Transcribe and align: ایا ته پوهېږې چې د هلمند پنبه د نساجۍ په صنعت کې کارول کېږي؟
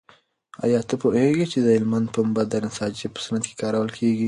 ایا 0.65 0.79
ته 0.89 0.95
پوهېږې 1.01 1.45
چې 1.51 1.57
د 1.61 1.67
هلمند 1.75 2.07
پنبه 2.15 2.43
د 2.47 2.53
نساجۍ 2.65 3.07
په 3.13 3.19
صنعت 3.25 3.43
کې 3.47 3.59
کارول 3.61 3.89
کېږي؟ 3.97 4.19